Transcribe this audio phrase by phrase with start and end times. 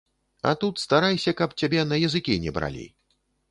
[0.41, 2.89] А тут старайся, каб цябе на языкі не бралі.